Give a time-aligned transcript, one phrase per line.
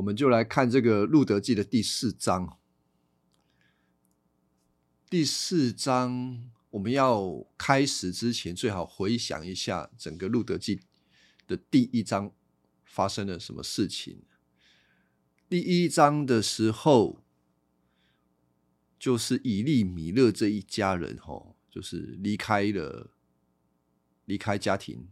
[0.00, 2.58] 我们就来看这个《路德记》的第四章。
[5.10, 10.76] 第四章我们要开始之前，最好回想一下整个《路德记》
[11.46, 12.32] 的第一章
[12.82, 14.22] 发生了什么事情。
[15.50, 17.22] 第一章的时候，
[18.98, 23.10] 就是以利米勒这一家人，吼，就是离开了，
[24.24, 25.08] 离开家庭，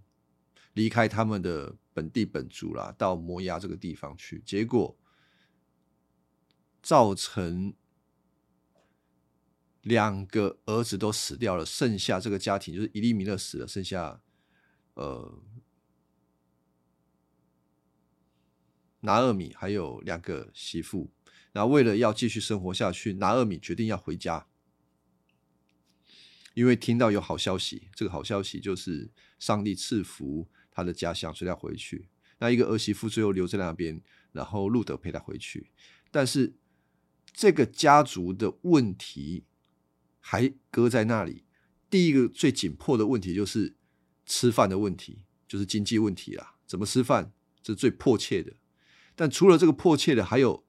[0.79, 4.97] 离开他们的本地本族啦，到摩押这个地方去，结果
[6.81, 7.75] 造成
[9.83, 14.23] 两个儿子都死掉了，剩下这个家庭就是以利米勒死了，剩下
[14.95, 15.43] 呃。
[19.01, 21.09] 拿二米还有两个媳妇，
[21.53, 24.49] 然后为了要继续生活下去，拿二米决定要回家，
[26.55, 27.89] 因为听到有好消息。
[27.95, 32.09] 这个好消息就是上帝赐福他的家乡，所以要回去。
[32.39, 35.71] 那一个儿媳妇最后留在那边，然后路德陪他回去。
[36.11, 36.55] 但是
[37.33, 39.45] 这个家族的问题
[40.21, 41.45] 还搁在那里。
[41.91, 43.75] 第一个最紧迫的问题就是
[44.25, 46.55] 吃饭的问题，就是经济问题啦。
[46.65, 48.53] 怎么吃饭，这是最迫切的。
[49.17, 50.65] 但除了这个迫切的，还有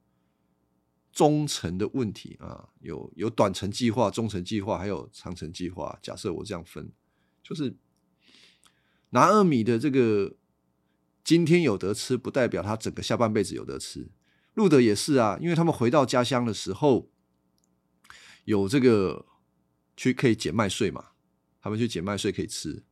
[1.11, 6.00] 中程的问题啊，有有短程计划、中程计划，还有长程计划。
[6.02, 6.92] 假设我这样分，
[7.44, 7.76] 就是
[9.09, 10.35] 拿二米的这个
[11.23, 14.09] 今天有得吃，不代表他整个下半辈子有得吃。
[14.53, 17.09] 路德也是啊，因为他们回到家乡的时候，
[18.45, 19.25] 有这个
[19.95, 21.09] 去可以减麦穗嘛，
[21.61, 22.83] 他们去减麦穗可以吃，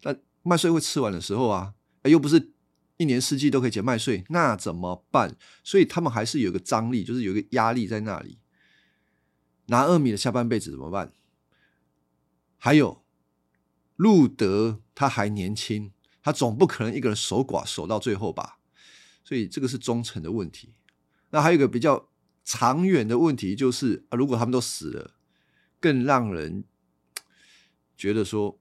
[0.00, 1.74] 但麦穗会吃完的时候啊，
[2.04, 2.52] 又不是。
[2.98, 5.36] 一年四季都可以减麦穗，那怎么办？
[5.64, 8.38] 所以他们还是有个张力，就是有一个压力在那里。
[9.66, 11.12] 拿二米的下半辈子怎么办？
[12.58, 13.01] 还有
[14.02, 18.58] 路德他还年轻，他总不可能一个人守寡守到最后吧？
[19.22, 20.74] 所以这个是忠诚的问题。
[21.30, 22.08] 那还有一个比较
[22.42, 25.14] 长远的问题，就是啊如果他们都死了，
[25.78, 26.64] 更让人
[27.96, 28.58] 觉得说，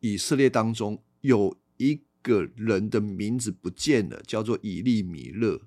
[0.00, 2.02] 以色列当中有一。
[2.24, 5.60] 个人的名字不见了，叫做以利米勒，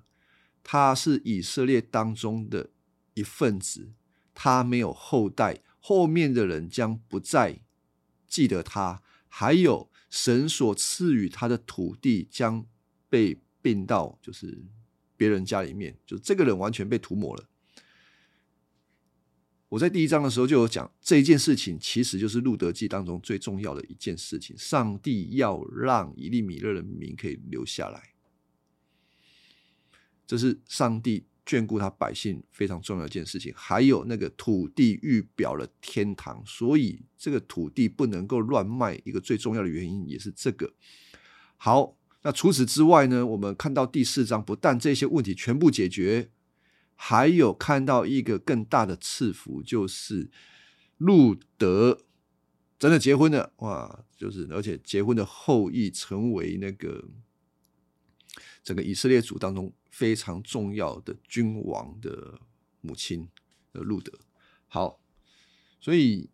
[0.64, 2.70] 他是以色列当中的
[3.14, 3.92] 一份子，
[4.34, 7.60] 他没有后代，后面的人将不再
[8.28, 12.66] 记得他，还有神所赐予他的土地将
[13.08, 14.62] 被并到就是
[15.16, 17.48] 别人家里面，就这个人完全被涂抹了。
[19.70, 24.56] 我在第一章的时候就有讲，这一件事情其实就是路德记当中最重要的一件事情。
[24.56, 28.14] 上帝要让以利米勒的名可以留下来，
[30.26, 33.50] 这是上帝眷顾他百姓非常重要一件事情。
[33.56, 39.00] 还有那个土地预表了天堂，所以这个土地不能够乱卖。
[39.06, 40.74] 一个最重要的原因也是这个。
[41.56, 43.24] 好，那除此之外呢？
[43.24, 46.28] 我们看到第四章，不但这些问题全部解决。
[47.00, 50.28] 还有看到一个更大的赐福，就是
[50.96, 52.02] 路德
[52.76, 54.04] 真的结婚了哇！
[54.16, 57.04] 就是而且结婚的后裔成为那个
[58.64, 62.40] 整个以色列族当中非常重要的君王的
[62.80, 63.28] 母亲
[63.72, 64.16] 的路德。
[64.68, 65.00] 好，
[65.80, 66.30] 所以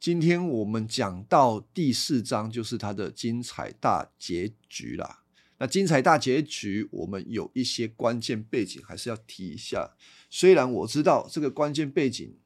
[0.00, 5.22] 今天我们讲到第四章，就是它的精彩大结局啦。
[5.58, 9.94] 那精彩大结局，我们有一些关键背景还是要提一下。
[10.30, 12.38] 虽然我知道这个关键背景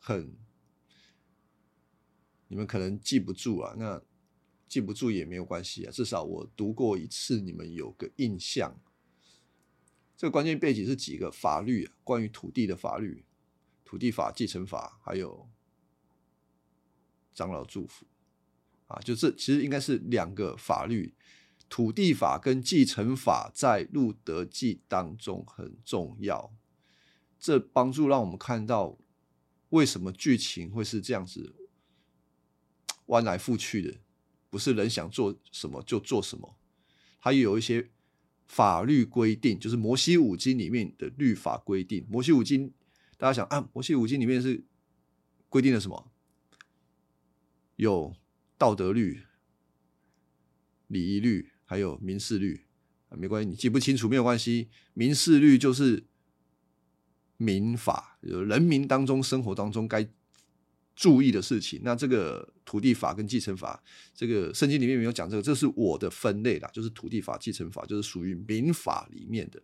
[0.00, 0.36] 很，
[2.48, 4.02] 你们可能记不住啊，那
[4.66, 8.76] 记不住也没有关系啊，至少我读过一次，你们有个印象。
[10.16, 13.24] 这个关键背景是几个法律，关于土地的法律，
[13.84, 15.48] 土地法、继承法，还有
[17.34, 18.06] 长老祝福
[18.86, 21.14] 啊，就这其实应该是两个法律。
[21.68, 26.52] 土地法跟继承法在路德记当中很重要，
[27.40, 28.96] 这帮助让我们看到
[29.70, 31.56] 为什么剧情会是这样子
[33.06, 33.98] 弯来覆去的，
[34.50, 36.56] 不是人想做什么就做什么，
[37.18, 37.90] 它有一些
[38.46, 42.06] 法律规定，就是摩西五经里面的律法规定。
[42.08, 42.72] 摩西五经，
[43.16, 44.64] 大家想啊，摩西五经里面是
[45.48, 46.10] 规定了什么？
[47.76, 48.14] 有
[48.56, 49.22] 道德律、
[50.86, 51.50] 礼仪律。
[51.66, 52.66] 还有民事律
[53.08, 54.68] 啊，没关系，你记不清楚没有关系。
[54.92, 56.04] 民事律就是
[57.38, 60.06] 民法，人民当中生活当中该
[60.94, 61.80] 注意的事情。
[61.82, 63.82] 那这个土地法跟继承法，
[64.14, 69.62] 这个圣经里面没有讲这个，这是我的分类啦，就是土地法、继承法，就是属于民法里面的，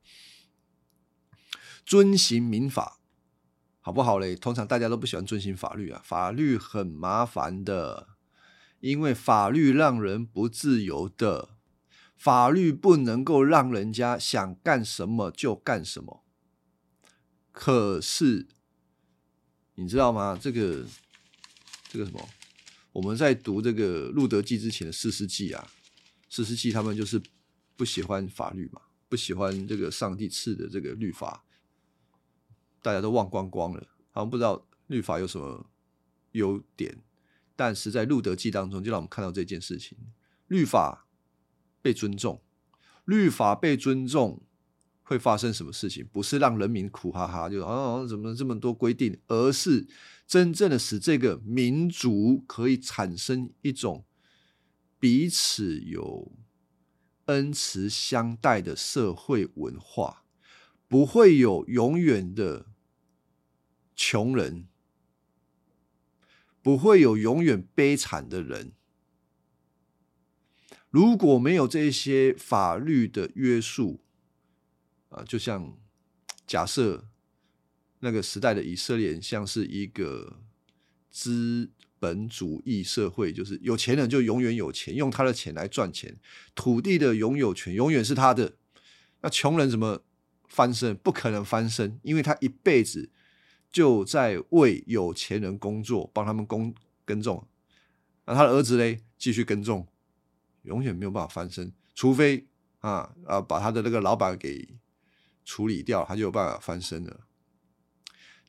[1.85, 2.99] 遵行民法
[3.81, 4.35] 好不好嘞？
[4.37, 8.09] 通常大家都不喜欢遵行法律啊，法律很麻烦的，
[8.81, 11.50] 因为法律让人不自由的。
[12.17, 16.23] 法律不能够让人家想干什么就干什么。
[17.50, 18.47] 可是
[19.77, 20.38] 你知道吗？
[20.38, 20.85] 这个
[21.91, 22.29] 这个什么？
[22.93, 25.69] 我们在读这个《路德记》之前的四世纪啊，
[26.29, 27.21] 四世纪他们就是
[27.77, 31.45] 不喜欢法律嘛，不喜欢这个上帝赐的这个律法，
[32.81, 35.69] 大家都忘光光了，他们不知道律法有什么
[36.33, 36.97] 优点。
[37.57, 39.99] 但是在《路德记》当中，就让我们看到这件事情：
[40.47, 41.09] 律法
[41.83, 42.41] 被尊重，
[43.05, 44.41] 律法被尊重
[45.11, 46.07] 会发生什么事情？
[46.12, 49.89] 不是让人民苦哈哈，就啊怎么这么多规定，而是
[50.25, 54.05] 真正的使这个民族可以产生一种
[55.01, 56.31] 彼此有
[57.25, 60.23] 恩慈相待的社会文化，
[60.87, 62.67] 不会有永远的
[63.97, 64.69] 穷人。
[66.63, 68.73] 不会有永远悲惨的人。
[70.91, 74.05] 如果没有这些法律的约束，
[75.11, 75.77] 啊，就像
[76.47, 77.07] 假设
[78.01, 80.39] 那个时代的以色列像是一个
[81.11, 86.19] 资本主义社会，就是有钱人就永远有钱，用他的钱来赚钱，
[86.55, 88.55] 土地的拥有权永远是他的。
[89.21, 90.03] 那穷人怎么
[90.49, 90.97] 翻身？
[90.97, 93.11] 不可能翻身，因为他一辈子。
[93.73, 96.75] 就在为有钱人工作，帮他们耕
[97.05, 97.47] 耕种，
[98.25, 99.87] 那他的儿子嘞继续耕种，
[100.63, 102.49] 永远没有办法翻身，除非
[102.81, 104.69] 啊啊把他的那个老板给
[105.50, 107.26] 处理掉，他就有办法翻身了。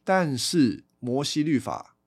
[0.04, 1.98] 但是摩西律法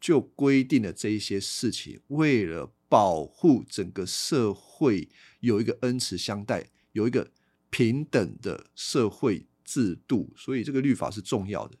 [0.00, 7.30] 就规定了这一些事情，为了保护整个社会有一个恩慈相待，有一个
[7.68, 11.76] 平等的社会制度，所以这个律法是重要的。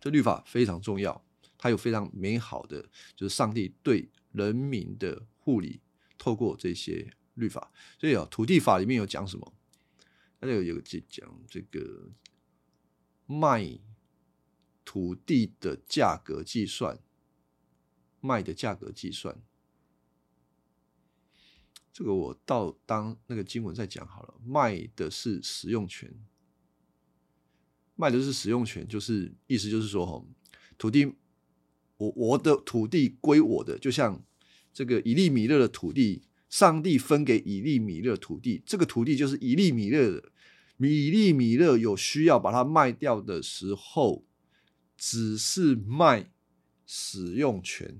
[0.00, 1.24] 这律法非常重要，
[1.56, 2.82] 它有非常美好的，
[3.14, 5.80] 就是上帝对人民的护理，
[6.18, 7.70] 透过这些律法。
[8.00, 9.52] 所以啊，土地法里面有讲什么？
[10.40, 12.10] 那就有有讲这个
[13.26, 13.78] 卖
[14.84, 16.98] 土地的价格计算，
[18.20, 19.42] 卖的价格计算。
[21.92, 26.14] 这个我到当那个经文再讲好了，卖的是使用权。
[27.94, 30.22] 卖的是使用权，就是意思就是说，哈，
[30.76, 31.14] 土地，
[31.96, 34.22] 我我的土地归我的，就像
[34.70, 40.30] 这个以利米勒的土地，上帝分给以利米勒土地，这个土地就是以利米勒的，
[40.78, 44.24] 以利米勒有需要把它卖掉的时候，
[44.96, 46.30] 只是卖
[46.86, 47.98] 使用权，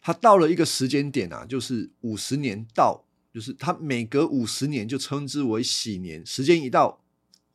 [0.00, 7.04] 他到了一个时间点啊，就是五十年到，就是他每隔五十年就称之为喜年，时间一到。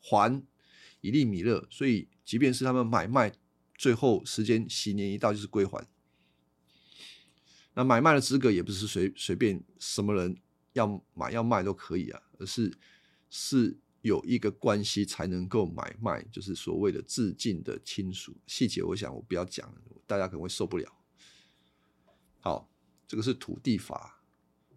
[0.02, 0.44] 还
[1.00, 3.32] 以利米勒，所以即便是他们买卖，
[3.78, 5.88] 最后时间喜年一到就是归还。
[7.80, 10.36] 那买卖的资格也不是随随便什么人
[10.74, 12.78] 要买要卖都可以啊，而是
[13.30, 18.36] 是有一个关系才能够买卖，就是所谓的自尽的亲属。
[18.46, 19.74] 细节我想我不要讲，
[20.06, 20.94] 大家可能会受不了。
[22.42, 22.70] 好，
[23.08, 24.26] 这个是土地法，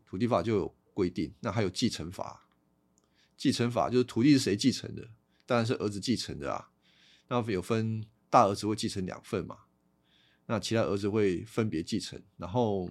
[0.07, 1.35] 土地法就有规定。
[1.41, 2.47] 那还有继承法。
[3.37, 5.11] 继承法就是土地是谁继承的？
[5.45, 6.71] 当然是儿子继承的啊。
[7.27, 9.59] 那有分大儿子会继承两份嘛？
[10.47, 12.23] 那其他儿子会分别继承。
[12.37, 12.91] 然后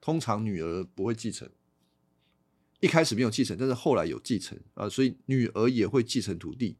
[0.00, 1.50] 通常女儿不会继承，
[2.80, 6.76] 一开始没有继承，但是后来有继承啊，所以女儿也会继承土地。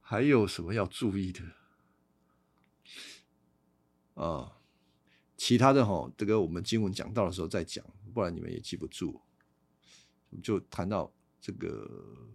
[0.00, 1.42] 还有什么要注意的
[4.14, 4.56] 啊？
[5.36, 9.20] 其他的哈，这个我们经文讲到的时候再讲，不然你们也记不住。
[10.28, 11.88] 我们就谈到这个《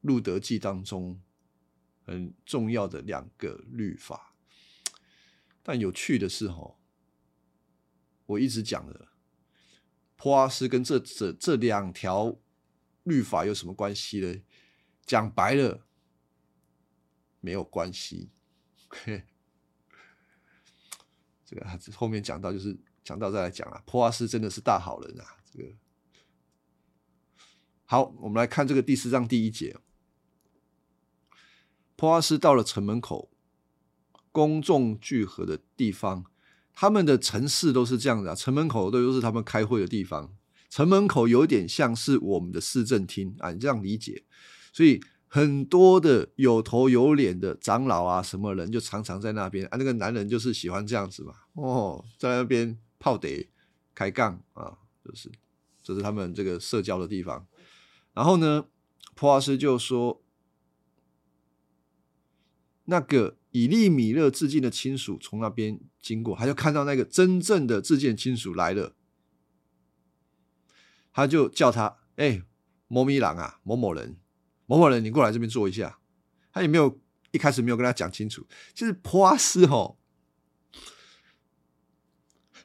[0.00, 1.20] 路德记》当中
[2.10, 4.34] 很重要的两个律法，
[5.62, 6.76] 但有趣的是，哈，
[8.26, 9.06] 我一直讲的，
[10.16, 12.36] 坡阿斯跟这这这两条
[13.04, 14.42] 律法有什么关系呢？
[15.06, 15.86] 讲白了，
[17.38, 18.30] 没有关系。
[21.44, 21.64] 这个
[21.94, 25.72] 后面讲到，就是讲到再来讲啊，坡阿斯真的是大好人啊，这个。
[27.84, 29.76] 好，我们来看这个第四章第一节。
[32.00, 33.28] 普阿斯到了城门口，
[34.32, 36.24] 公众聚合的地方，
[36.72, 40.34] 他们的城市都是这样的，城门口都都是他们开会的地方。
[40.70, 44.24] 城门口有点像是我们的市政厅啊，你这样理解。
[44.72, 49.76] 所以很多的有头有脸的长老啊，什么人就常常在那边啊。
[49.76, 53.46] 那个男人就是喜欢这样子嘛，哦，在那边泡得
[53.94, 55.30] 开杠啊，就是
[55.82, 57.46] 这是他们这个社交的地方。
[58.14, 58.64] 然后呢，
[59.14, 60.22] 普瓦斯就说
[62.90, 68.96] ：“那个以利米勒致敬的亲属从那边经过，他就看到那个真正的致敬亲属来了，
[71.12, 72.42] 他就叫他：“哎，
[72.88, 74.18] 某米朗啊，某某人，
[74.66, 76.00] 某某人，你过来这边坐一下。”
[76.52, 78.44] 他也没有一开始没有跟他讲清楚，
[78.74, 80.00] 就是普阿斯吼，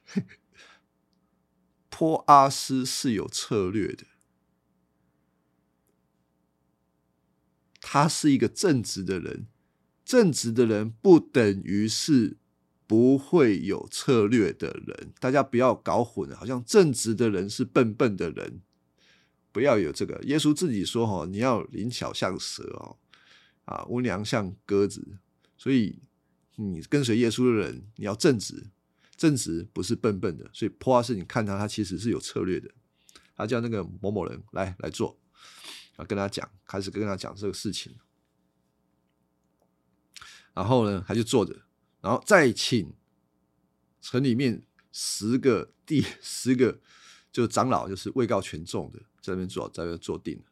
[1.92, 4.08] 普阿斯是有策略的。
[7.80, 9.46] 他是一个正直的人，
[10.06, 12.38] 正直的人不等于是
[12.86, 15.12] 不会有策略的人。
[15.20, 18.62] 大家不要搞混了，好像正直的人是笨笨的人，
[19.52, 20.22] 不要有这个。
[20.24, 22.98] 耶稣自己说：“哈，你要灵巧像蛇哦，
[23.66, 25.18] 啊，温良像鸽子。”
[25.58, 25.98] 所以
[26.58, 28.68] 你跟随耶稣的人，你要正直，
[29.18, 30.48] 正直不是笨笨的。
[30.54, 32.70] 所以普阿斯，你看他，他其实是有策略的。
[33.36, 35.18] 他叫那个某某人来来做。
[35.96, 37.96] 啊，跟他讲，开始跟他讲这个事情，
[40.56, 41.54] 然后呢，他就坐着，
[42.02, 42.92] 然后再请
[44.02, 46.80] 城里面十个第十个
[47.32, 50.44] 就长老，就是位高权重的，在那边坐，在那边坐定了。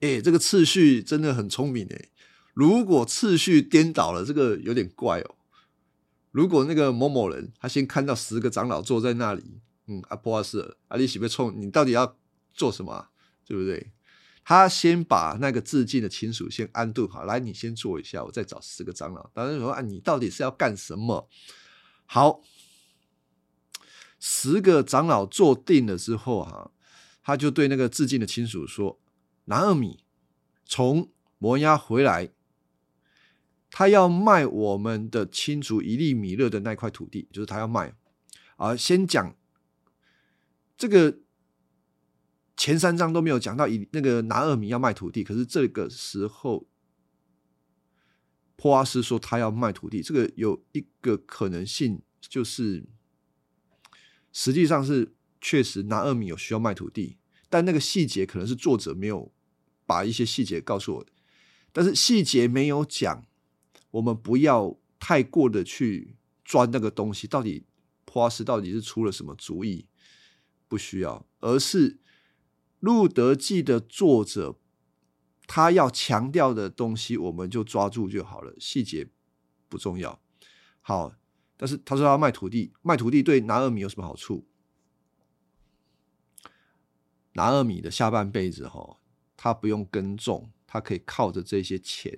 [0.00, 2.08] 哎，这个次序真的很聪明哎。
[2.52, 5.36] 如果次序颠倒了，这个有点怪哦。
[6.32, 12.18] 如果那个某某人他先看到十个长老坐在那里，嗯，阿波阿斯，阿里喜被冲，你到底要
[12.52, 13.08] 做什么？
[13.44, 13.92] 对不对？
[14.48, 19.28] 他先把那个致敬的亲属先安顿好，来，你先坐一下，我再找十个长老。
[19.34, 21.28] 当然说啊，你到底是要干什么？
[22.04, 22.40] 好，
[24.20, 26.70] 十个长老坐定了之后，哈，
[27.24, 29.00] 他就对那个致敬的亲属说
[29.46, 30.04] ：“南二米
[30.64, 32.30] 从摩押回来，
[33.68, 37.96] 他要卖我们的亲族一粒米勒的那块土地，就是他要卖。
[38.58, 39.34] 啊，先讲
[40.78, 41.18] 这个。”
[42.56, 46.66] 前三章都没有讲到以那个拿二米要卖土地，可是这个时候，
[48.56, 52.86] 波阿斯说他要卖土地，这个有一个可能性，就是
[54.32, 57.18] 实际上是确实拿二米有需要卖土地，
[57.50, 59.30] 但那个细节可能是作者没有
[59.84, 61.06] 把一些细节告诉我，
[61.72, 63.26] 但是细节没有讲，
[63.90, 67.66] 我们不要太过的去钻那个东西，到底
[68.06, 69.86] 破阿斯到底是出了什么主意，
[70.66, 71.96] 不需要，而是。
[72.86, 74.60] 《路德记》的作者，
[75.48, 79.10] 他要强调的东西，我们就抓住就好了，细节
[79.68, 80.22] 不重要。
[80.80, 81.16] 好，
[81.56, 84.46] 但是他说要卖土地，卖土地对拿二米有什么好处？
[87.32, 89.00] 拿二米的下半辈子，哈，
[89.36, 92.16] 他不用耕种，他可以靠着这些钱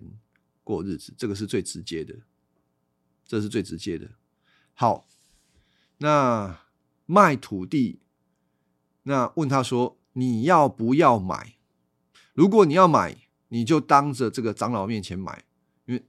[0.62, 2.14] 过日子，这个是最直接的，
[3.24, 4.10] 这是最直接的。
[4.74, 5.08] 好，
[5.96, 6.60] 那
[7.06, 8.02] 卖土地，
[9.04, 9.97] 那问他说。
[10.18, 11.54] 你要不要买？
[12.34, 13.16] 如果你要买，
[13.48, 15.44] 你就当着这个长老面前买，
[15.86, 16.04] 因为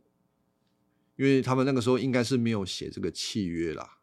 [1.16, 4.00] 因为他们那个时候应该是没有写这个契约啦。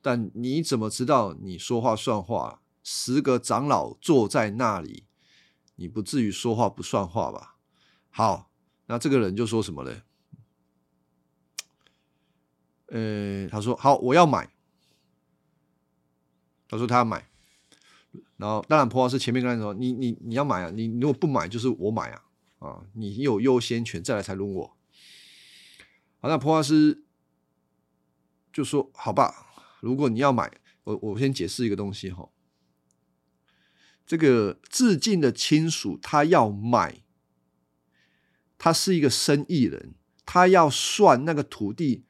[0.00, 2.62] 但你怎么知道你说话算话？
[2.84, 5.04] 十个长老坐在那里，
[5.74, 7.56] 你不至于说话不算话吧？
[8.10, 8.52] 好，
[8.86, 10.02] 那这个人就说什么呢？
[12.86, 14.48] 呃，他说好，我要买。
[16.68, 17.27] 他说他要买。
[18.38, 22.22] 然后，当然，普华是前面跟他说：“你你你要买啊，你如果不买，就是我买啊，
[22.60, 24.76] 啊，你有优先权，再来才轮我。”
[26.22, 27.04] 好，那普华师
[28.52, 29.34] 就说：“好吧，
[29.80, 30.52] 如果你要买，
[30.84, 32.30] 我我先解释一个东西哈，
[34.06, 37.02] 这个致敬的亲属他要买，
[38.56, 42.04] 他是一个生意人，他要算那个土地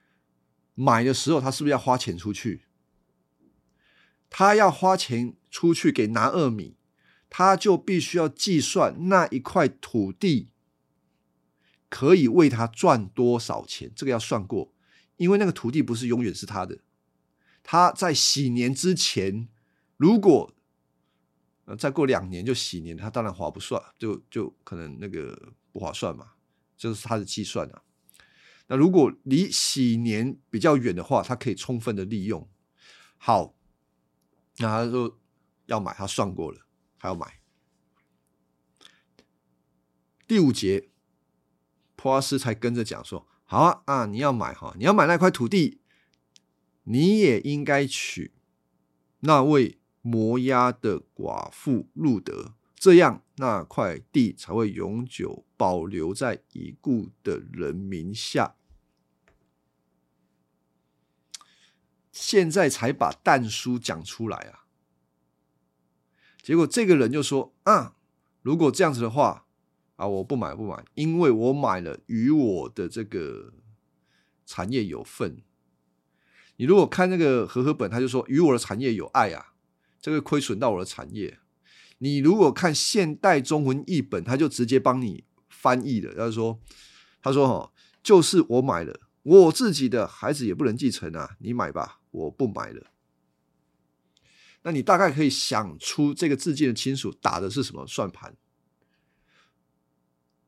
[0.74, 2.66] 买的时候，他是不是要花钱出去？
[4.30, 6.76] 他要花钱。”出去给拿二米，
[7.30, 10.52] 他就必须要计算那一块土地
[11.88, 14.70] 可以为他赚多少钱，这个要算过，
[15.16, 16.80] 因为那个土地不是永远是他的。
[17.62, 19.48] 他在喜年之前，
[19.96, 20.54] 如果
[21.78, 26.32] 再过两年就喜年，他当然划不算，就就可能那个不划算嘛，
[26.76, 27.82] 就是他的计算啊。
[28.66, 32.46] 那如果离喜年比较远的话，他可以充分的利用。
[33.16, 33.54] 好，
[34.58, 35.18] 那他说。
[35.68, 36.62] 要买，他算过了，
[36.96, 37.42] 还要买。
[40.26, 40.88] 第五节，
[41.94, 45.82] 普阿斯才跟着讲说：“好啊，啊，你要买哈，你要买那块土地，
[46.84, 48.32] 你也应该娶
[49.20, 58.54] 那位摩押的寡妇路德，这样那块地才会永久保留在已故的人名下。”
[62.20, 64.66] 现在才把蛋书讲出来啊！
[66.42, 67.94] 结果这个人就说：“啊，
[68.42, 69.46] 如果这样子的话，
[69.94, 73.52] 啊，我不买不买，因为我买了与我的这个
[74.44, 75.40] 产业有份。
[76.56, 79.52] 你如果看那个和合本，他就说与我的产业有爱啊，
[80.00, 81.38] 这个亏损到我的产业。
[81.98, 86.60] 你如果看现代中文译本，他就直接帮你翻译了，他说
[87.22, 87.72] 他说哈，
[88.02, 92.90] 就是我买了，我自己的孩子也不能继承啊，你买吧，我不买了。
[94.62, 98.36] 那你大概可以想出这个自尽的亲属打的是什么算盘？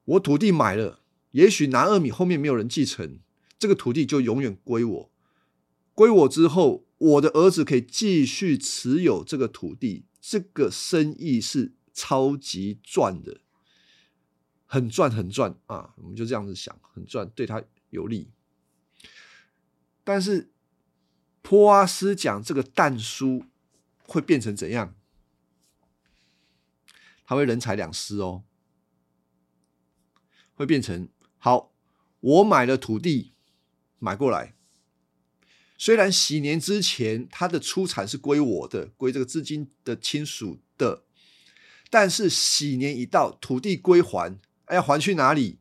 [0.04, 3.20] 我土地买了，也许南二米后面没有人继承，
[3.58, 5.12] 这个土地就永远归我。
[5.94, 13.40] 归我之后，我的儿子可以继续持有这个土地，这个生意是超级赚的，
[14.66, 15.94] 很赚很赚啊！
[15.98, 18.30] 我们就这样子想，很赚，对他有利。
[20.02, 20.50] 但是
[21.42, 23.44] 托阿斯讲这个蛋书
[24.02, 24.94] 会变成怎样？
[27.24, 28.42] 他会人财两失哦，
[30.54, 31.72] 会变成好，
[32.18, 33.32] 我买了土地，
[33.98, 34.54] 买过来。
[35.78, 41.04] 虽然喜年之前他的出产是归我的，归这个资金的亲属的，
[41.88, 45.58] 但是喜年一到，土地归还，哎，要还去哪里？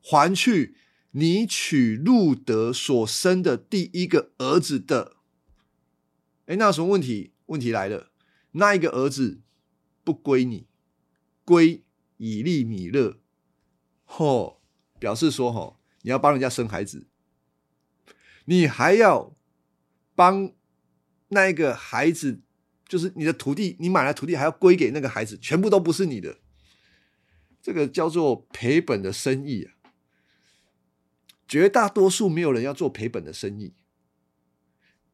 [0.00, 0.76] 还去
[1.12, 5.16] 你娶路德所生的第一个儿子的。
[6.46, 7.32] 哎，那有什么问题？
[7.46, 8.10] 问题来了，
[8.52, 9.40] 那一个儿子
[10.04, 10.66] 不归你，
[11.44, 11.84] 归
[12.16, 13.20] 以利米勒。
[14.06, 14.58] 嚯，
[14.98, 17.06] 表示说，吼，你要帮人家生孩子。
[18.46, 19.36] 你还要
[20.14, 20.52] 帮
[21.28, 22.40] 那一个孩子，
[22.88, 26.38] 就是你的土地，你买了土地还要归给那个孩子，全部都不是你的，
[27.60, 29.74] 这个叫做赔本的生意啊！
[31.52, 33.74] 绝大多数没有人要做赔本的生意。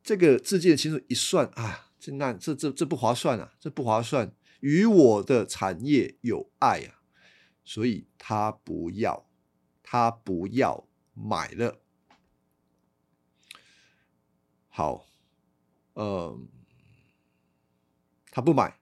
[0.04, 4.33] 这个自己的亲属一算啊，这那这这这不划算啊，这不划算。
[4.61, 7.02] 与我的产业有爱啊，
[7.64, 9.28] 所以他不要，
[9.83, 11.80] 他不要买了。
[14.68, 15.09] 好，
[15.95, 16.40] 呃，
[18.30, 18.78] 他不买。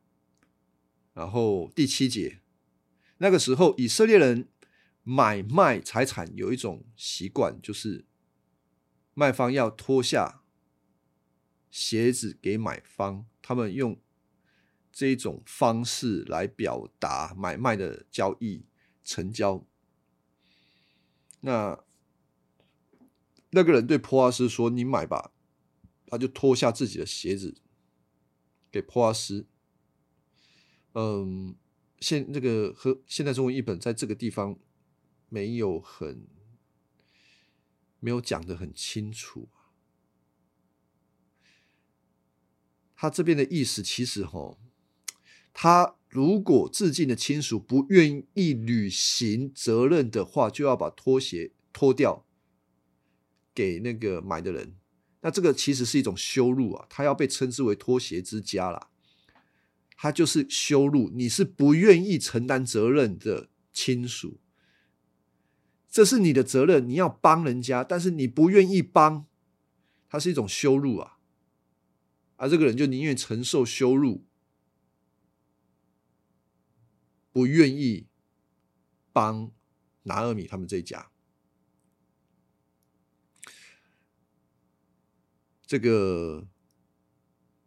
[1.15, 2.41] 然后第七节，
[3.17, 4.47] 那个时候以色列人
[5.09, 8.05] 买卖财产有一种习惯，就是
[9.15, 10.43] 卖方要脱下
[11.71, 14.01] 鞋子给买方，他们用
[14.91, 18.67] 这种方式来表达买卖的交易
[19.05, 19.65] 成交。
[21.43, 21.79] 那
[23.51, 25.31] 那个人对普阿斯说：“你买吧。”
[26.09, 27.61] 他就脱下自己的鞋子
[28.73, 29.47] 给波阿斯。
[30.95, 31.55] 嗯，
[32.01, 34.59] 现那个和现代中文译本在这个地方
[35.29, 36.27] 没有很
[38.01, 39.49] 没有讲的很清楚。
[42.95, 44.57] 他这边的意思其实哈，
[45.53, 52.25] 他如果致敬的亲属不愿意履行责任的话，就要把拖鞋脱掉
[53.55, 54.77] 给那个买的人。
[55.21, 58.91] 那这个其实是一种羞辱啊，他要被称之为拖鞋之家啦。
[59.97, 64.39] 他就是羞辱，你是不愿意承担责任的亲属，
[65.97, 69.27] 这是你的责任，你要帮人家，但是你不愿意帮，
[70.11, 71.19] 它是一种羞辱啊。
[72.37, 74.27] 而这个人就宁愿承受羞辱，
[77.33, 78.09] 不愿意
[79.11, 79.51] 帮
[80.03, 81.11] 拿二米他们这一家。
[85.67, 86.47] 这个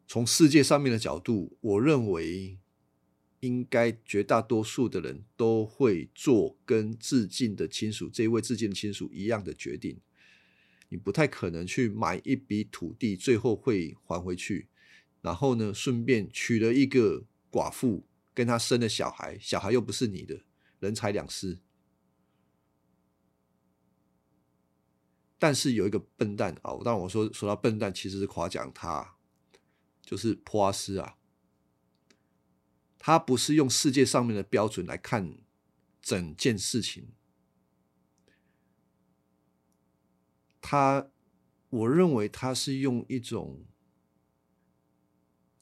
[0.08, 2.60] 从世界上面的角度，我认为
[3.42, 10.00] 应该绝大多数的人都会做跟致敬的亲属这一位致敬的亲属一样的决定。
[10.90, 14.68] 你不太可能去买一笔土地，最后会还回去，
[15.22, 20.42] 然后呢，顺便娶了一个寡妇，跟他生了小孩，小孩又不是你的，
[20.80, 21.60] 人财两失。
[25.38, 26.74] 但是有一个笨蛋啊！
[26.84, 29.16] 当然我说说到笨蛋，其实是夸奖他，
[30.02, 31.19] 就是普阿斯啊。
[33.00, 35.38] 他不是用世界上面的标准来看
[36.02, 37.08] 整件事情，
[40.62, 41.10] 他
[41.70, 43.66] 我认为他是用一种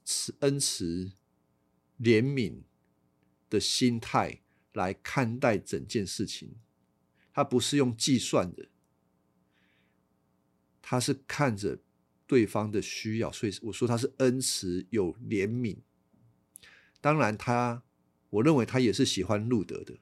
[0.03, 1.11] 慈恩慈、
[1.99, 2.63] 怜悯
[3.49, 4.41] 的心态
[4.73, 6.55] 来看待整件事情，
[7.31, 8.67] 他不是用计算的。
[10.81, 11.79] 他是看着
[12.25, 15.77] 对方的需要，所以我说他是恩慈有怜悯。
[17.07, 17.83] 当然，他
[18.31, 19.97] 我认为他也是喜欢路德的，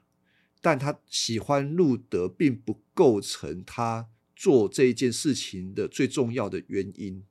[0.60, 7.24] 但他喜欢路德并不构成他做这一件事情的最重要的原因。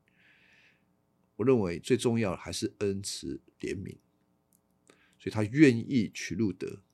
[1.35, 3.97] 我认为最重要的还是恩慈怜悯，
[5.19, 6.85] 所以他愿意娶路德。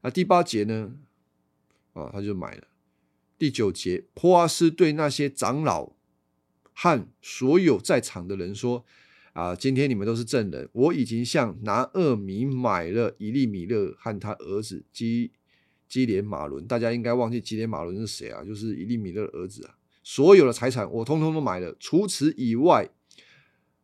[0.00, 0.96] 那第八节呢？
[1.92, 2.68] 啊，他就买了。
[3.36, 5.92] 第九节，波阿斯对那些长老
[6.72, 8.86] 和所有在场的人说
[9.34, 15.30] ：“啊，今天你们都是证人，我已经向拿厄米买了一粒米勒和他儿子基
[15.86, 16.66] 基连马伦。
[16.66, 18.42] 大家应该忘记基连马伦是谁啊？
[18.42, 19.76] 就是以利米勒的儿子啊。
[20.02, 22.88] 所有的财产我通通都买了，除此以外，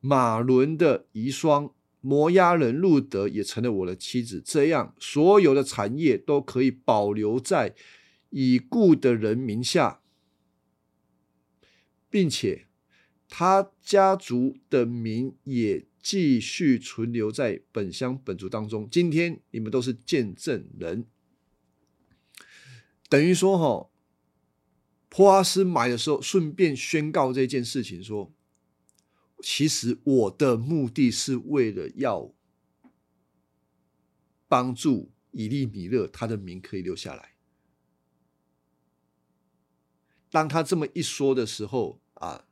[0.00, 4.42] 马伦的遗孀摩押人路德也成了我的妻子。
[4.42, 7.74] 这样，所有的产业都可以保留在。”
[8.32, 10.02] 已故的人名下，
[12.08, 12.68] 并且
[13.30, 18.88] 他家族的名也继续存留在本乡本族当中。
[18.90, 21.06] 今天你们都是见证人，
[23.08, 23.90] 等于说哈，
[25.08, 28.32] 波阿斯买的时候顺便宣告这件事情，说
[29.42, 32.34] 其实我的目的是为了要
[34.48, 37.36] 帮助以利米勒，他的名可以留下来。
[40.30, 42.46] 当他这么一说的时候啊，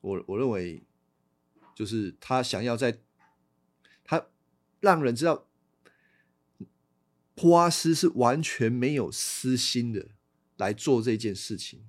[0.00, 0.82] 我我认为
[1.74, 3.00] 就是他想要在，
[4.04, 4.26] 他
[4.80, 5.46] 让人知道，
[7.34, 10.10] 普阿斯是完全没有私心的
[10.56, 11.86] 来做这件事情。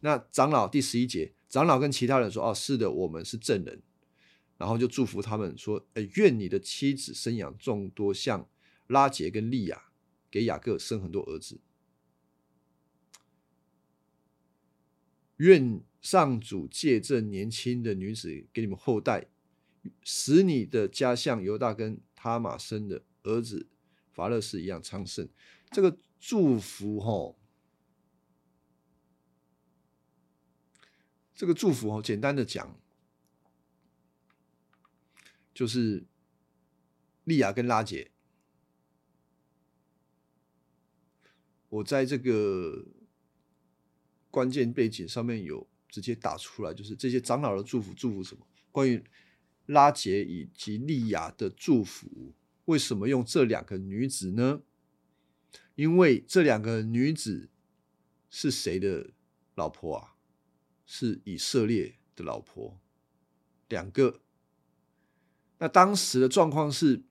[0.00, 3.82] 那长老第十一节，长老跟其他人说：“哦，是的，我们是证人。”
[4.58, 8.48] 然后就祝福他们说：“呃，愿你的妻子生养众多，像
[8.86, 9.90] 拉杰跟利亚，
[10.30, 11.60] 给雅各生很多儿子。”
[15.36, 19.26] 愿上主借这年轻的女子给你们后代，
[20.04, 23.66] 使你的家像犹大跟他玛生的儿子
[24.12, 25.28] 法勒斯一样昌盛。
[25.72, 27.34] 这个祝福，哈，
[31.34, 32.80] 这个祝福，哈，简单的讲，
[35.52, 36.04] 就是
[37.24, 38.12] 利亚跟拉杰，
[41.68, 42.86] 我在这个。
[44.28, 48.46] 关键背景上面有直接打出来，就是这些长老的祝福，祝福什么？
[48.70, 49.02] 关于
[49.66, 52.34] 拉杰以及利亚的祝福，
[52.66, 54.62] 为什么用这两个女子呢？
[55.74, 57.50] 因为这两个女子
[58.30, 59.10] 是谁的
[59.54, 60.14] 老婆啊？
[60.84, 62.80] 是以色列的老婆，
[63.68, 64.20] 两个。
[65.58, 67.04] 那当时的状况是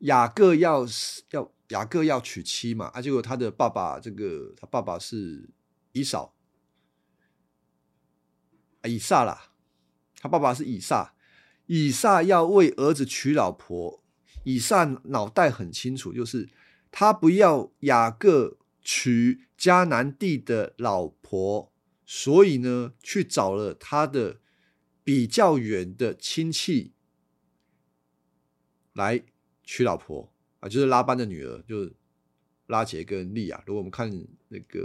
[0.00, 1.52] 雅各要是要。
[1.68, 5.50] 雅各要娶妻嘛，啊，结果他的爸爸，这个他爸爸是
[5.92, 6.34] 以扫，
[8.88, 9.52] 以撒啦，
[10.16, 11.14] 他爸爸是以撒，
[11.66, 14.02] 以撒要为儿子娶老婆，
[14.44, 16.48] 以撒脑袋很清楚，就是
[16.90, 21.72] 他不要雅各娶迦南地的老婆，
[22.06, 24.40] 所以呢，去找了他的
[25.04, 26.94] 比较远的亲戚
[28.94, 29.22] 来
[29.62, 30.32] 娶老婆。
[30.60, 31.94] 啊，就是拉班的女儿，就是
[32.66, 33.62] 拉杰跟利亚。
[33.64, 34.10] 如果我们看
[34.48, 34.80] 那个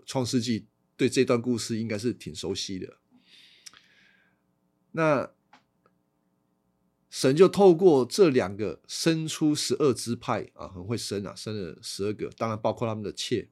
[0.06, 0.60] 《创世纪》，
[0.96, 2.98] 对这段故事应该是挺熟悉的。
[4.92, 5.30] 那
[7.10, 13.50] 神就透过这两个生出十二支派啊，很会生啊，生了十二个，当然包括他们的妾。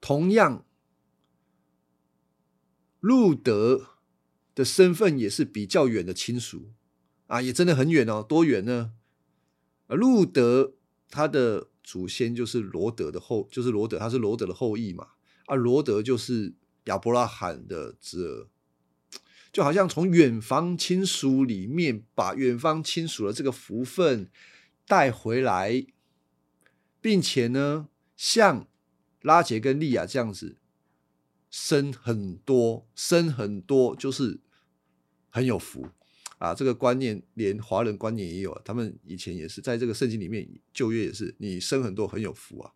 [0.00, 0.64] 同样，
[3.00, 3.90] 路德
[4.54, 6.72] 的身份也是比较远的亲属
[7.28, 8.92] 啊，也真的很远哦，多远呢？
[9.86, 10.74] 而路德
[11.08, 15.08] 他的祖先就是罗德的后，就是罗德，他是罗德的后裔嘛。
[15.46, 18.48] 啊，罗德就是亚伯拉罕的侄儿，
[19.52, 24.30] 就好像从远方亲属里面把远方亲属的这个福分
[24.86, 25.86] 带回来，
[27.00, 28.68] 并且呢，像
[29.22, 30.58] 拉杰跟利亚这样子
[31.50, 34.40] 生很多，生很多就是
[35.28, 35.88] 很有福。
[36.38, 42.72] 啊，这个观念连华人观念也有，他们以前也是在这个圣经里面旧约也是，你生很多很有福啊，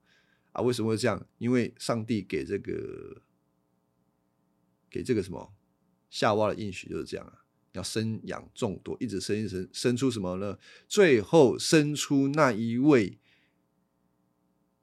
[0.52, 1.26] 啊，为什么会这样？
[1.38, 3.22] 因为上帝给这个
[4.90, 5.54] 给这个什么
[6.14, 10.56] 夏娃的应许就是这样啊，要生养众多，一直生一生，生出什么呢？
[10.86, 13.18] 最后生出那一位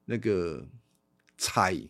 [0.04, 0.68] 那个
[1.38, 1.88] 踩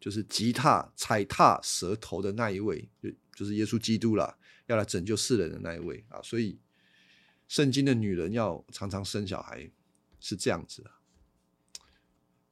[0.00, 4.36] 就是吉他踩踏舌头的那一位，就就是耶稣基督了。
[4.66, 6.58] 要来拯救世人的那一位啊，所以
[7.46, 9.70] 圣经的女人要常常生小孩
[10.18, 10.90] 是这样子的，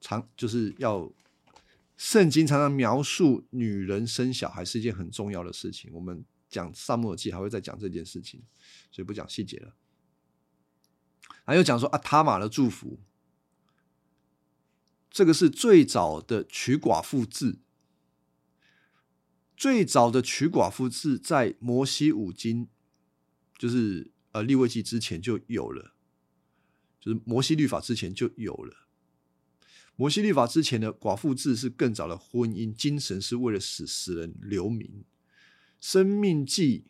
[0.01, 1.13] 常就是要
[1.97, 5.91] 圣经常常描述女人生小孩是一件很重要的事情。
[5.95, 8.43] 我们讲萨母尔记还会再讲这件事情，
[8.91, 9.75] 所以不讲细节了。
[11.45, 13.01] 还有讲说啊，塔玛的祝福，
[15.11, 17.61] 这个是最早的娶寡妇制。
[19.57, 22.69] 最早的娶寡妇制在摩西五经，
[23.57, 25.95] 就是呃立位记之前就有了，
[27.01, 28.86] 就是摩西律法之前就有了。
[29.97, 35.05] 摩西律法之前的寡妇制是更早的婚姻，精神是为了使死人留名。
[35.81, 36.85] 生命记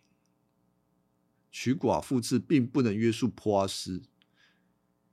[1.51, 4.03] 娶寡妇制并不能约束波阿斯，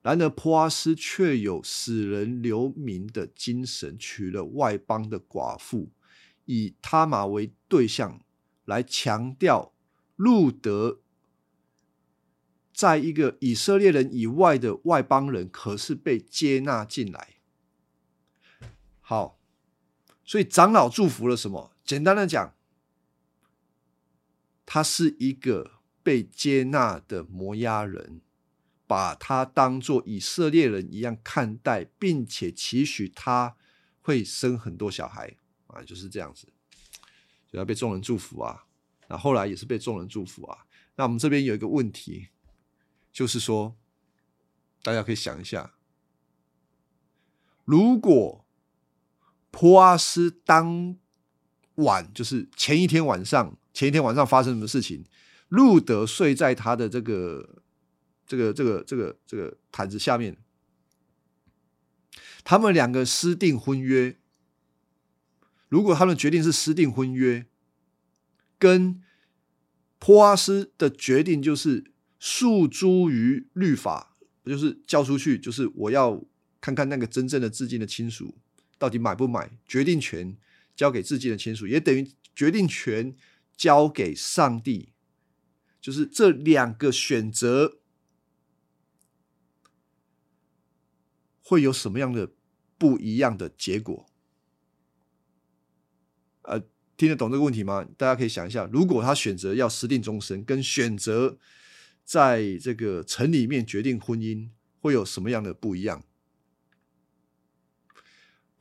[0.02, 5.92] 然而波阿斯却有使人留名的精神，娶了外邦的寡妇，
[6.46, 8.22] 以他玛为对象，
[8.66, 9.74] 来强调
[10.16, 11.00] 路德
[12.74, 17.33] 在一个以色列人以外的外邦人，可是被接纳进来。
[19.06, 19.38] 好，
[20.24, 21.74] 所以长老祝福了什么？
[21.84, 22.56] 简单的讲，
[24.66, 28.22] 他是一个被接纳的摩押人，
[28.88, 33.58] 把他当做以色列人一样看待，并且期许他
[34.02, 35.36] 会生很多小孩
[35.68, 36.48] 啊，就是这样子，
[37.52, 38.66] 就要被众人祝福啊。
[39.10, 40.66] 那后来也是被众人祝福啊。
[40.96, 42.30] 那我们这边有一个问题，
[43.12, 43.76] 就是说，
[44.82, 45.74] 大家可以想一下，
[47.66, 48.43] 如果
[49.54, 50.98] 波阿斯当
[51.76, 55.06] 晚就是前一天晚上，前一天晚上发生什么事情？
[55.48, 57.62] 路德睡在他的这个、
[58.26, 60.36] 这个、这个、这个、这个毯子下面，
[62.44, 64.18] 他们两个私定婚约。
[65.70, 67.46] 如果他们决定是私定婚约，
[68.58, 69.00] 跟
[70.00, 76.24] 波阿斯的决定就是诉诸于律法，就是交出去，就是我要
[76.60, 78.36] 看看那个真正的至亲的亲属。
[78.84, 79.50] 到底买不买？
[79.66, 80.36] 决定权
[80.76, 83.16] 交给自己的亲属，也等于决定权
[83.56, 84.92] 交给上帝。
[85.80, 87.80] 就是这两个选择
[91.42, 92.34] 会有什么样的
[92.78, 94.06] 不一样的结果？
[96.42, 96.60] 呃，
[96.98, 97.88] 听得懂这个问题吗？
[97.98, 101.38] 大家可以想一下，如果他选择要私定终身，跟选择
[102.04, 104.50] 在这个城里面决定婚姻，
[104.82, 106.04] 会有什么样的不一样？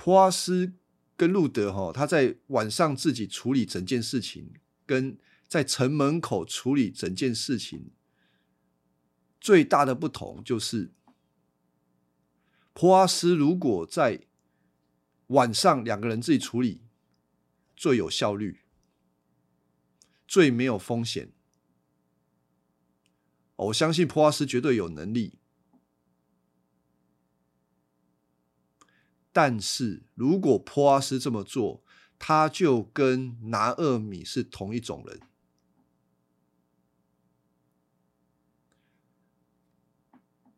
[0.02, 0.72] 普阿斯
[1.16, 4.52] 跟路德哈，他在晚上自己处理整件事情，
[4.84, 7.92] 跟在城门口处理整件事情
[9.40, 10.90] 最大的不同就是，
[12.72, 14.26] 普阿斯如果在
[15.28, 16.82] 晚上两个人自己处理，
[17.76, 18.62] 最有效率，
[20.26, 21.30] 最没有风险。
[23.54, 25.38] 我相信普阿斯绝对有能力。
[29.32, 31.82] 但是如果波阿斯这么做，
[32.18, 35.20] 他就跟拿厄米是同一种人。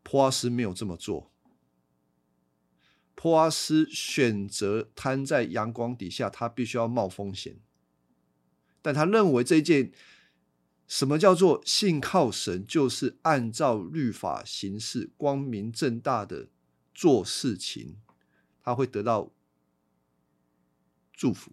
[0.03, 1.31] 波阿斯没有这么做，
[3.15, 7.57] 波阿斯选择摊在阳光底下，他必须要冒风险。
[8.83, 9.91] 但他认为这件
[10.85, 16.49] 什么叫做信靠神，就是按照律法行事，光明正大的
[16.93, 17.97] 做事情。
[18.65, 19.31] 他会得到
[21.13, 21.51] 祝福，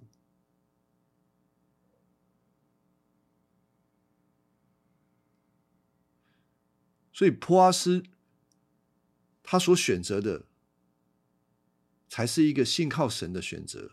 [7.12, 8.02] 所以普阿斯
[9.42, 10.46] 他所选择的
[12.08, 13.92] 才是一个信靠神的选择，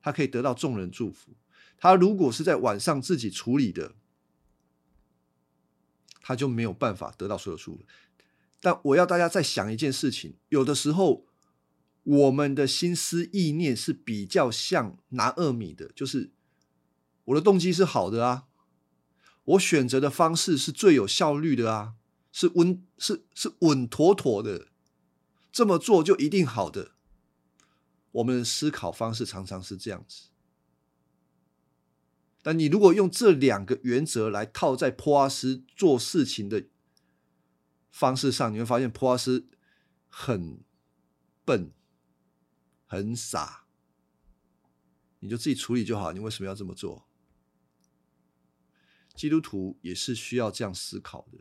[0.00, 1.32] 他可以得到众人祝福。
[1.76, 3.96] 他如果是在晚上自己处理的，
[6.20, 7.84] 他就没有办法得到所有祝福。
[8.60, 11.26] 但我要大家再想一件事情，有的时候。
[12.04, 16.30] 我们的心思意念是比较像拿二米的，就是
[17.24, 18.46] 我的动机是好的啊，
[19.44, 21.94] 我选择的方式是最有效率的啊，
[22.30, 24.68] 是稳是是稳妥妥的，
[25.50, 26.92] 这么做就一定好的。
[28.12, 30.28] 我们的思考方式常常是这样子，
[32.42, 36.66] 但你如果用这两个原则来套在普阿斯做事情的
[37.90, 39.48] 方式上，你会发现普阿斯
[40.08, 40.60] 很
[41.46, 41.72] 笨。
[42.94, 43.66] 很傻，
[45.20, 46.12] 你就自己处理就好。
[46.12, 47.06] 你为什么要这么做？
[49.14, 51.38] 基督徒也是需要这样思考的，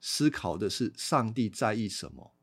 [0.00, 2.34] 思考的是上帝在意什么？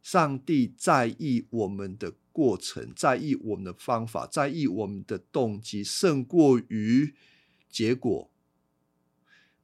[0.00, 7.14] 上帝在意我们的过程，在意我们的方法，在意我们的动机，胜过于
[7.68, 8.30] 结果。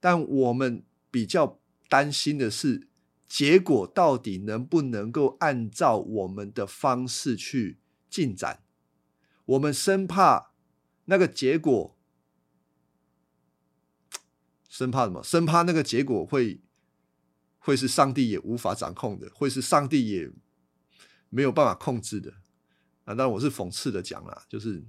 [0.00, 2.87] 但我们比较担心的是。
[3.28, 8.62] 结果到底能不能够按照我们的方式去进展？
[9.44, 10.52] 我们生怕
[11.04, 11.96] 那个结果，
[14.66, 15.22] 生怕什么？
[15.22, 16.62] 生怕那个结果会
[17.58, 20.32] 会是上帝也无法掌控的，会是上帝也
[21.28, 22.32] 没有办法控制的。
[23.04, 24.82] 啊，当然我是讽刺的讲了，就是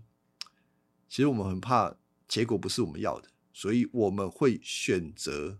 [1.10, 1.98] 其实我们很怕
[2.28, 5.60] 结果不是我们要的，所以我们会选择。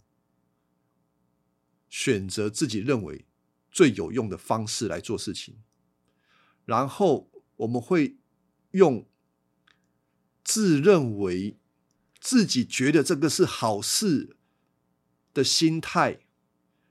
[1.90, 3.26] 选择自己认为
[3.72, 5.56] 最有用的方式来做事情，
[6.66, 8.18] 然后我们会
[8.72, 9.06] 用
[10.44, 11.58] 自认为
[12.20, 14.36] 自己觉得这个是好事
[15.34, 16.20] 的心态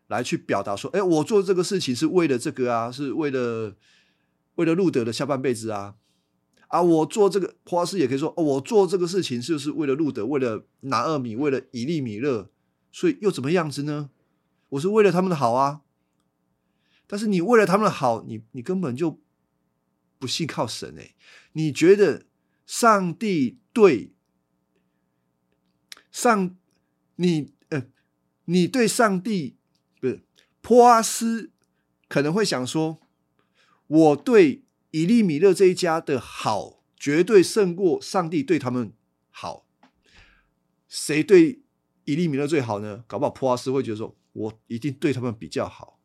[0.07, 3.77] 来去表达说：“哎，我做这个事情是为了这个啊，是为了
[4.57, 5.97] 为了路德的下半辈子啊。”
[6.69, 12.51] 啊，我做这个普拉斯也可以说，我做这个事情就是为了路德，为了拿二米，为了以利米勒，
[12.93, 14.11] 所以又怎么样子呢？
[14.71, 15.83] 我是为了他们的好啊。
[17.07, 19.21] 但是你为了他们的好，你你根本就
[20.19, 21.15] 不信靠神哎，
[21.53, 22.27] 你觉得
[22.67, 24.13] 上帝对
[26.11, 26.57] 上
[27.17, 27.85] 你呃，
[28.45, 29.57] 你对上帝
[30.01, 30.23] 不是
[30.61, 31.51] 普阿斯
[32.09, 32.99] 可能会想说，
[33.87, 34.65] 我对。
[34.91, 38.95] 以利米勒这一家的好，绝对胜过上帝对他们
[39.29, 39.67] 好。
[40.89, 41.61] 谁对
[42.05, 43.05] 以利米勒最好呢？
[43.07, 46.01] 搞不好普阿斯会觉得说，我一定对他们比较好，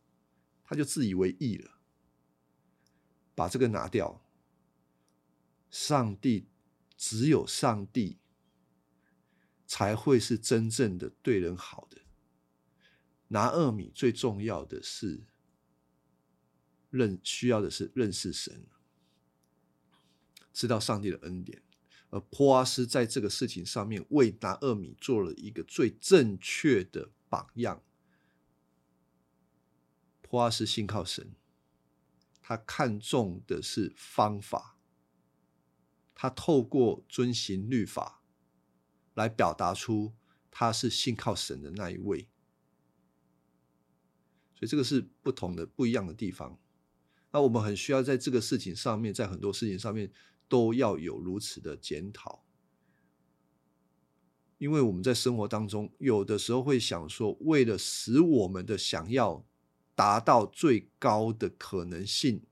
[0.64, 1.80] 他就自以为意了。
[3.36, 4.24] 把这个拿掉，
[5.70, 6.48] 上帝
[6.96, 8.20] 只有上帝
[9.66, 12.02] 才会是真正的对人好的。
[13.30, 15.24] 拿二米最重要的是
[16.92, 18.68] 认，需要的是认识神。
[20.52, 21.64] 知道上帝的恩典，
[22.12, 27.82] 而波阿斯在这个事情上面为拿二米做了一个最正确的榜样。
[30.34, 31.36] 波阿斯信靠神，
[32.42, 34.80] 他看重的是方法，
[36.16, 38.24] 他透过遵行律法
[39.14, 40.16] 来表达出
[40.50, 42.28] 他是信靠神的那一位。
[44.56, 46.60] 所以这个是不同的、不一样的地方。
[47.30, 50.12] 那我们很需要在这个事情上面，在很多事情上面。
[50.50, 52.44] 都要有如此的检讨，
[54.60, 59.44] 因为我们在生活当中，有的时候会想说，为了使我们的想要
[59.96, 62.44] 达到最高的可能性，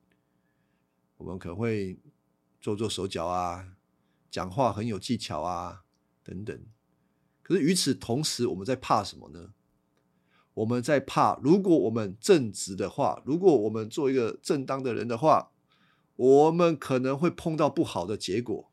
[1.17, 1.99] 我们可能会
[2.60, 3.73] 做做手脚啊，
[4.30, 5.84] 讲话很有技巧啊，
[6.23, 6.60] 等等。
[7.41, 9.54] 可是与此同时，我们在怕什么呢？
[10.54, 15.49] 我们在怕，如果我们正直的话，如果我们做一个正当的人的话。
[16.17, 18.69] 我们可能会碰到不好的结果，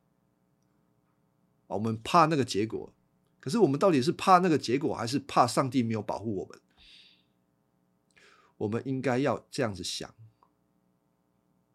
[1.69, 2.93] 我们怕那个结果。
[3.41, 6.61] 可是我们到底是怕那个结果，还是怕上帝没有保护我们？
[8.59, 10.15] 我们应该要这样子想：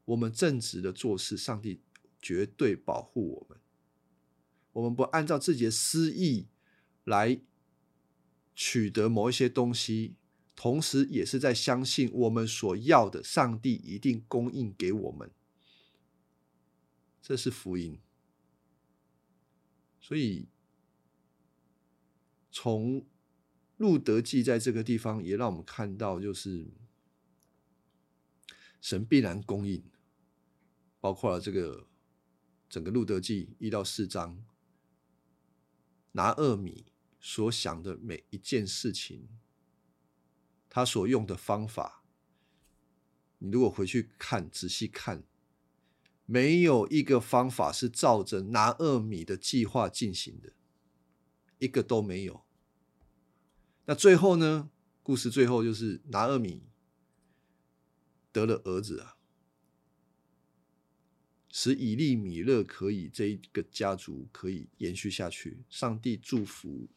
[0.05, 1.81] 我们正直的做事，上帝
[2.21, 3.59] 绝对保护我们。
[4.73, 6.47] 我们不按照自己的私意
[7.03, 7.39] 来
[8.55, 10.15] 取得某一些东西，
[10.55, 15.31] 同时也是在相信我们所要的，上帝一定供应给我们。
[17.21, 17.99] 这是福音，
[20.01, 20.47] 所以
[22.51, 23.05] 从
[23.77, 26.67] 路德记在这个地方也让我们看到，就是
[28.79, 29.83] 神必然供应，
[30.99, 31.87] 包括了这个
[32.69, 34.43] 整个路德记一到四章，
[36.13, 36.85] 拿二米
[37.19, 39.27] 所想的每一件事情，
[40.69, 42.03] 他所用的方法，
[43.39, 45.23] 你如果回去看仔细看。
[46.25, 50.53] 没有一个方法是照着拿二米的计划进行的，
[51.59, 52.42] 一个都没有。
[53.85, 54.69] 那最后呢？
[55.01, 56.63] 故事最后就是拿二米
[58.31, 59.17] 得了儿子啊，
[61.49, 65.65] 使以利米勒可以这一个家族可以延续下去。
[65.69, 66.87] 上帝祝福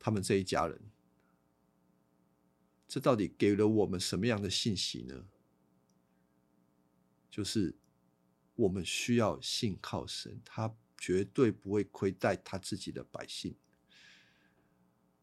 [0.00, 0.80] 他们这一家人。
[2.88, 5.28] 这到底给了我们什么样的信息呢？
[7.30, 7.76] 就是
[8.56, 13.54] 我们需要信靠神，他绝对不会亏待他自己的百姓。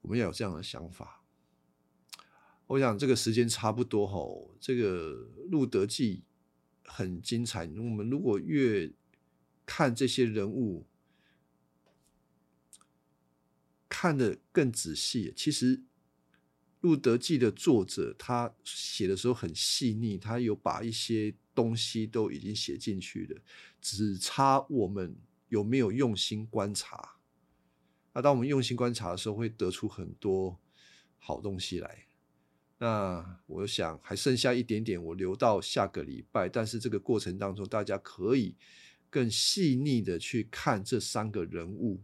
[0.08, 1.26] 我们要有这样的想法。
[2.67, 6.24] 我想这个时间差不多吼，这个路德记
[6.86, 7.65] 很精彩。
[7.65, 8.89] 我们如果越
[9.65, 10.88] 看这些人物，
[13.89, 15.84] 看得更仔细，其实
[16.80, 21.36] 路德记的作者他写的时候很细腻，他有把一些。
[21.58, 23.42] 东西都已经写进去了，
[23.81, 25.17] 只差我们
[25.50, 27.17] 有没有用心观察。
[28.18, 30.60] 那当我们用心观察的时候，会得出很多
[31.20, 32.08] 好东西来。
[32.80, 36.50] 那我想还剩下一点点，我留到下个礼拜。
[36.50, 38.56] 但是这个过程当中，大家可以
[39.12, 42.02] 更细腻的去看这三个人物，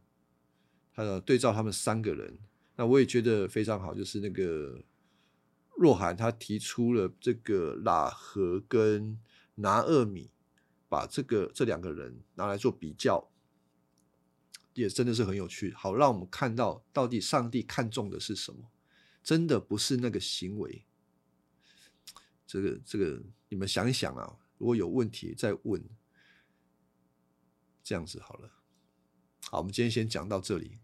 [0.93, 2.37] 他的，对照他们三个人。
[2.75, 4.83] 那我也觉得非常好，就是那个
[5.75, 9.17] 若涵他提出了这个喇合跟。
[9.55, 10.31] 拿二米，
[10.89, 13.29] 把这个这两个人拿来做比较，
[14.73, 15.71] 也真的是很有趣。
[15.73, 18.71] 好，让我们看到到底上帝看重的是什么？
[19.23, 20.85] 真的不是那个行为，
[22.45, 25.81] 这个这个你们想一想啊，如果有问题再问，
[27.81, 28.51] 这样子好了。
[29.49, 30.79] 好，我们今天先讲到这里。